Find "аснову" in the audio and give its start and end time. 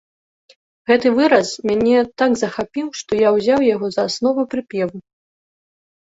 4.09-4.41